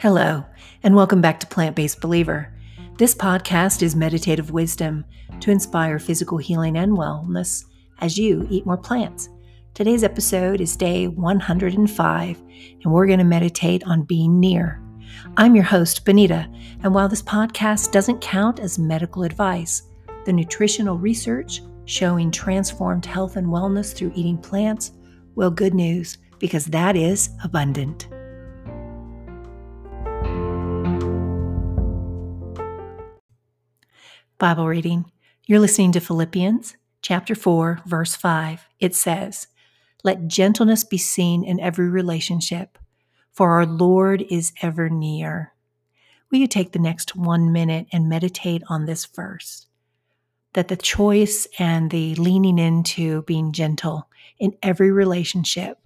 Hello, 0.00 0.44
and 0.84 0.94
welcome 0.94 1.20
back 1.20 1.40
to 1.40 1.46
Plant 1.48 1.74
Based 1.74 2.00
Believer. 2.00 2.54
This 2.98 3.16
podcast 3.16 3.82
is 3.82 3.96
meditative 3.96 4.52
wisdom 4.52 5.04
to 5.40 5.50
inspire 5.50 5.98
physical 5.98 6.38
healing 6.38 6.78
and 6.78 6.92
wellness 6.96 7.64
as 7.98 8.16
you 8.16 8.46
eat 8.48 8.64
more 8.64 8.76
plants. 8.76 9.28
Today's 9.74 10.04
episode 10.04 10.60
is 10.60 10.76
day 10.76 11.08
105, 11.08 12.42
and 12.84 12.92
we're 12.92 13.08
going 13.08 13.18
to 13.18 13.24
meditate 13.24 13.82
on 13.88 14.04
being 14.04 14.38
near. 14.38 14.80
I'm 15.36 15.56
your 15.56 15.64
host, 15.64 16.04
Benita, 16.04 16.48
and 16.84 16.94
while 16.94 17.08
this 17.08 17.20
podcast 17.20 17.90
doesn't 17.90 18.20
count 18.20 18.60
as 18.60 18.78
medical 18.78 19.24
advice, 19.24 19.82
the 20.26 20.32
nutritional 20.32 20.96
research 20.96 21.60
showing 21.86 22.30
transformed 22.30 23.04
health 23.04 23.34
and 23.34 23.48
wellness 23.48 23.92
through 23.92 24.12
eating 24.14 24.38
plants, 24.38 24.92
well, 25.34 25.50
good 25.50 25.74
news, 25.74 26.18
because 26.38 26.66
that 26.66 26.94
is 26.94 27.30
abundant. 27.42 28.06
Bible 34.38 34.68
reading. 34.68 35.10
You're 35.46 35.58
listening 35.58 35.90
to 35.90 36.00
Philippians 36.00 36.76
chapter 37.02 37.34
4, 37.34 37.80
verse 37.84 38.14
5. 38.14 38.68
It 38.78 38.94
says, 38.94 39.48
Let 40.04 40.28
gentleness 40.28 40.84
be 40.84 40.96
seen 40.96 41.42
in 41.42 41.58
every 41.58 41.88
relationship, 41.88 42.78
for 43.32 43.50
our 43.54 43.66
Lord 43.66 44.22
is 44.30 44.52
ever 44.62 44.88
near. 44.88 45.54
Will 46.30 46.38
you 46.38 46.46
take 46.46 46.70
the 46.70 46.78
next 46.78 47.16
one 47.16 47.50
minute 47.50 47.88
and 47.92 48.08
meditate 48.08 48.62
on 48.68 48.86
this 48.86 49.06
verse? 49.06 49.66
That 50.52 50.68
the 50.68 50.76
choice 50.76 51.48
and 51.58 51.90
the 51.90 52.14
leaning 52.14 52.60
into 52.60 53.22
being 53.22 53.50
gentle 53.50 54.08
in 54.38 54.56
every 54.62 54.92
relationship, 54.92 55.80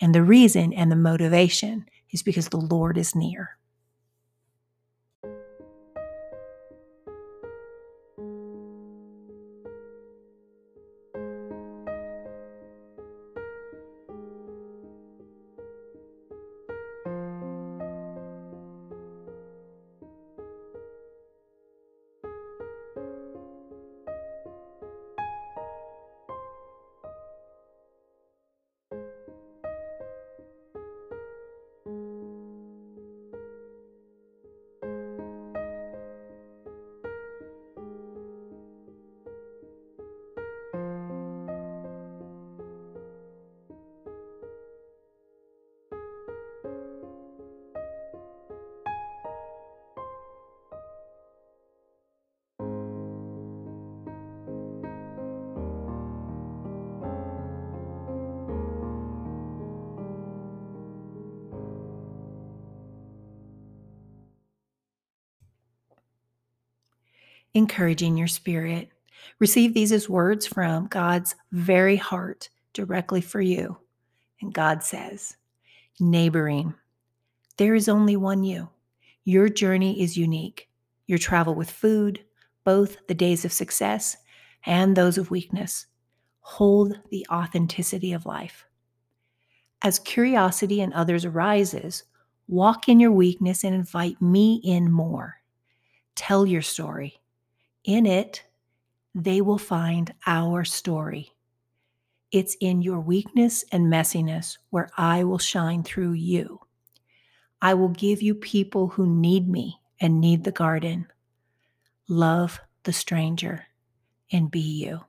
and 0.00 0.12
the 0.12 0.24
reason 0.24 0.72
and 0.72 0.90
the 0.90 0.96
motivation 0.96 1.86
is 2.10 2.24
because 2.24 2.48
the 2.48 2.56
Lord 2.56 2.98
is 2.98 3.14
near. 3.14 3.58
Encouraging 67.54 68.16
your 68.16 68.28
spirit. 68.28 68.88
Receive 69.38 69.74
these 69.74 69.92
as 69.92 70.08
words 70.08 70.46
from 70.46 70.86
God's 70.86 71.34
very 71.52 71.96
heart 71.96 72.48
directly 72.72 73.20
for 73.20 73.40
you. 73.40 73.76
And 74.40 74.52
God 74.52 74.82
says, 74.82 75.36
Neighboring, 76.00 76.74
there 77.58 77.74
is 77.74 77.88
only 77.88 78.16
one 78.16 78.44
you. 78.44 78.68
Your 79.24 79.48
journey 79.48 80.02
is 80.02 80.16
unique. 80.16 80.68
Your 81.06 81.18
travel 81.18 81.54
with 81.54 81.70
food, 81.70 82.24
both 82.64 82.96
the 83.06 83.14
days 83.14 83.44
of 83.44 83.52
success 83.52 84.16
and 84.64 84.96
those 84.96 85.18
of 85.18 85.30
weakness, 85.30 85.86
hold 86.40 86.98
the 87.10 87.26
authenticity 87.30 88.12
of 88.12 88.26
life. 88.26 88.66
As 89.82 89.98
curiosity 89.98 90.80
in 90.80 90.92
others 90.92 91.24
arises, 91.24 92.04
walk 92.48 92.88
in 92.88 93.00
your 93.00 93.12
weakness 93.12 93.64
and 93.64 93.74
invite 93.74 94.20
me 94.22 94.60
in 94.64 94.90
more. 94.90 95.36
Tell 96.14 96.46
your 96.46 96.62
story 96.62 97.20
in 97.84 98.06
it, 98.06 98.42
they 99.14 99.40
will 99.40 99.58
find 99.58 100.12
our 100.26 100.64
story. 100.64 101.32
It's 102.30 102.56
in 102.60 102.80
your 102.80 103.00
weakness 103.00 103.64
and 103.70 103.92
messiness 103.92 104.56
where 104.70 104.88
I 104.96 105.24
will 105.24 105.38
shine 105.38 105.82
through 105.82 106.12
you. 106.12 106.60
I 107.60 107.74
will 107.74 107.90
give 107.90 108.22
you 108.22 108.34
people 108.34 108.88
who 108.88 109.06
need 109.06 109.48
me 109.48 109.80
and 110.00 110.20
need 110.20 110.44
the 110.44 110.50
garden. 110.50 111.06
Love 112.08 112.60
the 112.84 112.92
stranger 112.92 113.66
and 114.32 114.50
be 114.50 114.60
you. 114.60 115.04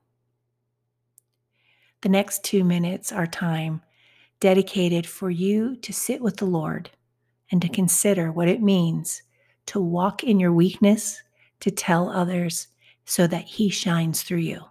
The 2.01 2.09
next 2.09 2.43
two 2.43 2.63
minutes 2.63 3.11
are 3.11 3.25
time 3.25 3.81
dedicated 4.41 5.07
for 5.07 5.29
you 5.31 5.77
to 5.77 5.93
sit 5.93 6.21
with 6.21 6.37
the 6.37 6.45
Lord 6.45 6.89
and 7.49 7.61
to 7.61 7.69
consider 7.69 8.31
what 8.31 8.49
it 8.49 8.61
means 8.61 9.21
to 9.67 9.79
walk 9.79 10.23
in 10.23 10.39
your 10.39 10.51
weakness 10.51 11.22
to 11.63 11.71
tell 11.71 12.09
others 12.09 12.69
so 13.05 13.27
that 13.27 13.45
He 13.45 13.69
shines 13.69 14.23
through 14.23 14.39
you. 14.39 14.61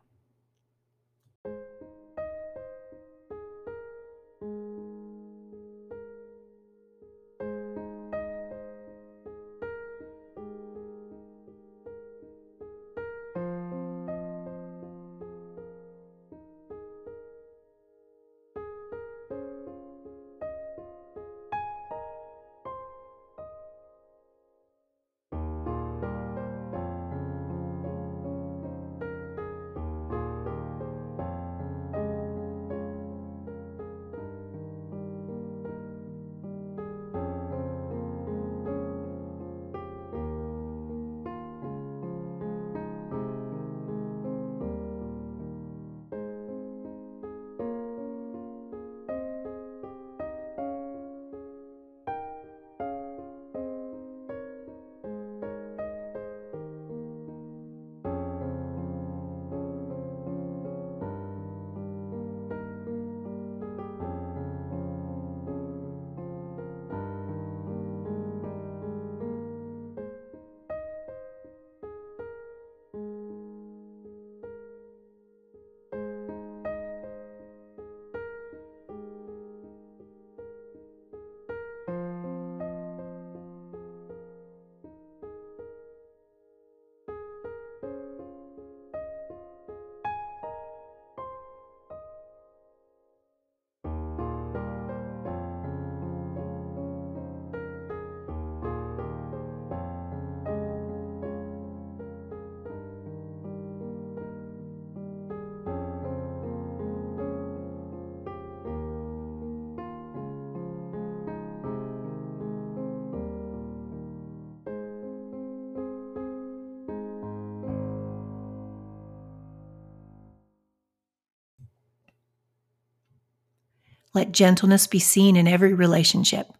Let 124.14 124.32
gentleness 124.32 124.86
be 124.86 124.98
seen 124.98 125.36
in 125.36 125.48
every 125.48 125.72
relationship, 125.72 126.52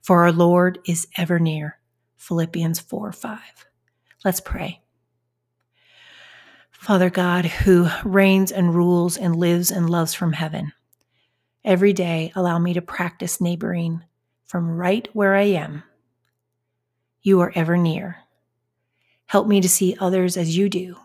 for 0.00 0.22
our 0.22 0.32
Lord 0.32 0.78
is 0.86 1.08
ever 1.16 1.38
near. 1.38 1.78
Philippians 2.16 2.78
4 2.78 3.12
5. 3.12 3.40
Let's 4.24 4.40
pray. 4.40 4.80
Father 6.70 7.10
God, 7.10 7.44
who 7.44 7.88
reigns 8.04 8.52
and 8.52 8.74
rules 8.74 9.16
and 9.16 9.36
lives 9.36 9.70
and 9.70 9.88
loves 9.90 10.14
from 10.14 10.32
heaven, 10.32 10.72
every 11.64 11.92
day 11.92 12.32
allow 12.34 12.58
me 12.58 12.74
to 12.74 12.82
practice 12.82 13.40
neighboring 13.40 14.02
from 14.44 14.76
right 14.76 15.08
where 15.12 15.34
I 15.34 15.42
am. 15.42 15.82
You 17.22 17.40
are 17.40 17.52
ever 17.54 17.76
near. 17.76 18.18
Help 19.26 19.46
me 19.46 19.60
to 19.60 19.68
see 19.68 19.96
others 19.98 20.36
as 20.36 20.56
you 20.56 20.68
do 20.68 20.96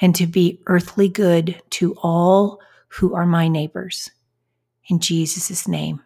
and 0.00 0.14
to 0.14 0.26
be 0.26 0.62
earthly 0.66 1.08
good 1.08 1.60
to 1.70 1.94
all 2.02 2.60
who 2.88 3.14
are 3.14 3.26
my 3.26 3.48
neighbors. 3.48 4.10
In 4.88 5.00
Jesus' 5.00 5.66
name, 5.66 6.02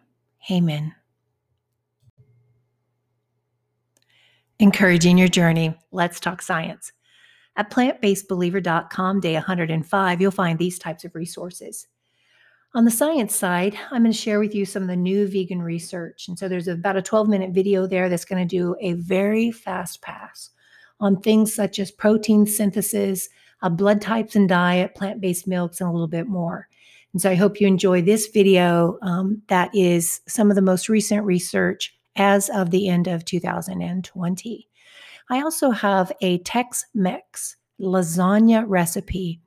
amen. 0.49 0.95
Encouraging 4.59 5.17
your 5.17 5.27
journey, 5.27 5.75
let's 5.91 6.19
talk 6.19 6.41
science. 6.41 6.91
At 7.57 7.69
plantbasedbeliever.com, 7.69 9.19
day 9.19 9.33
105, 9.33 10.21
you'll 10.21 10.31
find 10.31 10.57
these 10.57 10.79
types 10.79 11.03
of 11.03 11.15
resources. 11.15 11.87
On 12.73 12.85
the 12.85 12.91
science 12.91 13.35
side, 13.35 13.77
I'm 13.91 14.03
going 14.03 14.13
to 14.13 14.17
share 14.17 14.39
with 14.39 14.55
you 14.55 14.65
some 14.65 14.81
of 14.81 14.87
the 14.87 14.95
new 14.95 15.27
vegan 15.27 15.61
research. 15.61 16.29
And 16.29 16.39
so 16.39 16.47
there's 16.47 16.69
about 16.69 16.95
a 16.95 17.01
12 17.01 17.27
minute 17.27 17.51
video 17.51 17.85
there 17.85 18.07
that's 18.07 18.23
going 18.23 18.47
to 18.47 18.55
do 18.55 18.75
a 18.79 18.93
very 18.93 19.51
fast 19.51 20.01
pass 20.01 20.51
on 21.01 21.19
things 21.19 21.53
such 21.53 21.79
as 21.79 21.91
protein 21.91 22.45
synthesis, 22.45 23.27
uh, 23.61 23.69
blood 23.69 23.99
types 23.99 24.35
and 24.35 24.47
diet, 24.47 24.95
plant 24.95 25.19
based 25.19 25.47
milks, 25.47 25.81
and 25.81 25.89
a 25.89 25.91
little 25.91 26.07
bit 26.07 26.27
more. 26.27 26.69
And 27.13 27.21
so 27.21 27.29
I 27.29 27.35
hope 27.35 27.59
you 27.59 27.67
enjoy 27.67 28.01
this 28.01 28.27
video 28.27 28.97
um, 29.01 29.41
that 29.47 29.69
is 29.75 30.21
some 30.27 30.49
of 30.49 30.55
the 30.55 30.61
most 30.61 30.87
recent 30.89 31.25
research 31.25 31.93
as 32.15 32.49
of 32.49 32.71
the 32.71 32.87
end 32.87 33.07
of 33.07 33.25
2020. 33.25 34.67
I 35.29 35.41
also 35.41 35.71
have 35.71 36.11
a 36.21 36.39
Tex 36.39 36.85
Mex 36.93 37.55
lasagna 37.79 38.63
recipe. 38.67 39.41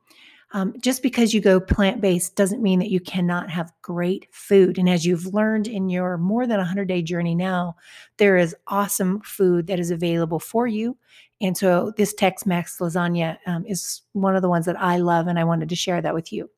Um, 0.51 0.73
just 0.79 1.03
because 1.03 1.33
you 1.33 1.41
go 1.41 1.59
plant 1.59 2.01
based 2.01 2.35
doesn't 2.35 2.61
mean 2.61 2.79
that 2.79 2.91
you 2.91 2.99
cannot 2.99 3.49
have 3.49 3.73
great 3.81 4.27
food. 4.31 4.77
And 4.77 4.87
as 4.87 5.05
you've 5.05 5.33
learned 5.33 5.67
in 5.67 5.89
your 5.89 6.17
more 6.17 6.47
than 6.47 6.57
100 6.57 6.87
day 6.87 7.01
journey 7.01 7.35
now, 7.35 7.75
there 8.17 8.37
is 8.37 8.55
awesome 8.67 9.21
food 9.21 9.67
that 9.67 9.79
is 9.79 9.91
available 9.91 10.39
for 10.39 10.65
you. 10.65 10.97
And 11.41 11.57
so 11.57 11.91
this 11.97 12.13
Tex 12.13 12.45
Mex 12.45 12.77
lasagna 12.79 13.37
um, 13.45 13.65
is 13.65 14.01
one 14.13 14.35
of 14.35 14.41
the 14.41 14.49
ones 14.49 14.65
that 14.67 14.79
I 14.79 14.97
love, 14.97 15.27
and 15.27 15.37
I 15.37 15.43
wanted 15.43 15.67
to 15.69 15.75
share 15.75 16.01
that 16.01 16.13
with 16.13 16.31
you. 16.31 16.49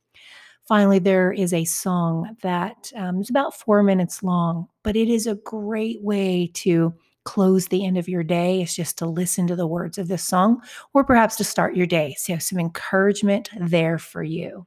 Finally, 0.67 0.99
there 0.99 1.31
is 1.31 1.53
a 1.53 1.63
song 1.63 2.35
that 2.41 2.91
um, 2.95 3.21
is 3.21 3.29
about 3.29 3.57
four 3.57 3.81
minutes 3.83 4.21
long, 4.21 4.67
but 4.83 4.97
it 4.97 5.07
is 5.07 5.25
a 5.25 5.35
great 5.35 6.01
way 6.01 6.51
to 6.53 6.93
close 7.23 7.67
the 7.67 7.85
end 7.85 7.97
of 7.97 8.07
your 8.07 8.23
day 8.23 8.61
is 8.61 8.75
just 8.75 8.97
to 8.97 9.05
listen 9.05 9.47
to 9.47 9.55
the 9.55 9.67
words 9.67 9.97
of 9.97 10.07
this 10.07 10.23
song 10.23 10.61
or 10.93 11.03
perhaps 11.03 11.35
to 11.35 11.43
start 11.43 11.75
your 11.75 11.85
day. 11.85 12.15
So, 12.17 12.37
some 12.37 12.59
encouragement 12.59 13.49
there 13.57 13.97
for 13.97 14.23
you. 14.23 14.65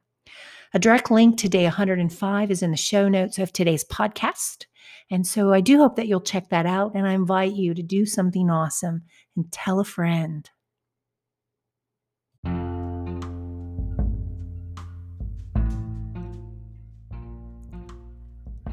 A 0.72 0.78
direct 0.78 1.10
link 1.10 1.36
to 1.38 1.48
day 1.48 1.64
105 1.64 2.50
is 2.50 2.62
in 2.62 2.70
the 2.70 2.76
show 2.76 3.08
notes 3.08 3.38
of 3.38 3.52
today's 3.52 3.84
podcast. 3.84 4.66
And 5.10 5.26
so 5.26 5.52
I 5.52 5.60
do 5.60 5.78
hope 5.78 5.96
that 5.96 6.06
you'll 6.06 6.20
check 6.20 6.50
that 6.50 6.64
out. 6.64 6.92
And 6.94 7.08
I 7.08 7.12
invite 7.12 7.54
you 7.54 7.74
to 7.74 7.82
do 7.82 8.06
something 8.06 8.48
awesome 8.48 9.02
and 9.36 9.50
tell 9.50 9.80
a 9.80 9.84
friend. 9.84 10.48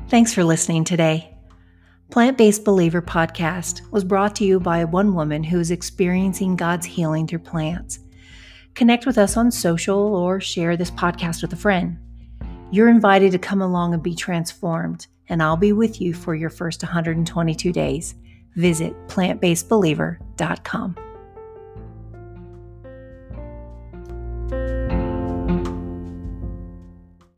Thanks 0.10 0.34
for 0.34 0.44
listening 0.46 0.86
today. 0.86 1.34
Plant 2.12 2.38
Based 2.38 2.64
Believer 2.64 3.02
podcast 3.02 3.82
was 3.92 4.06
brought 4.06 4.38
to 4.38 4.46
you 4.46 4.58
by 4.62 4.86
one 4.86 5.14
woman 5.14 5.44
who 5.44 5.60
is 5.60 5.70
experiencing 5.70 6.56
God's 6.56 6.86
healing 6.86 7.28
through 7.28 7.40
plants. 7.40 8.00
Connect 8.74 9.06
with 9.06 9.18
us 9.18 9.36
on 9.36 9.52
social 9.52 10.16
or 10.16 10.40
share 10.40 10.78
this 10.78 10.92
podcast 10.92 11.42
with 11.42 11.52
a 11.52 11.58
friend. 11.58 11.98
You're 12.72 12.88
invited 12.88 13.34
to 13.34 13.40
come 13.40 13.62
along 13.62 13.94
and 13.94 14.02
be 14.02 14.16
transformed, 14.16 15.08
and 15.28 15.44
I'll 15.44 15.58
be 15.58 15.74
with 15.74 16.00
you 16.00 16.14
for 16.14 16.36
your 16.36 16.50
first 16.50 16.82
122 16.84 17.74
days. 17.74 18.16
Visit 18.56 18.94
plantbasedbeliever.com. 19.10 21.07